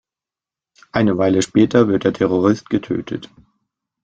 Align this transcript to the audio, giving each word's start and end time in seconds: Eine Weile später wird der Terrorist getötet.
Eine 0.93 1.19
Weile 1.19 1.43
später 1.43 1.87
wird 1.87 2.05
der 2.05 2.13
Terrorist 2.13 2.71
getötet. 2.71 3.29